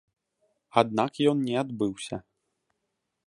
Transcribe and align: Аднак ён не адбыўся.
Аднак 0.83 1.19
ён 1.31 1.37
не 1.49 1.55
адбыўся. 1.63 2.17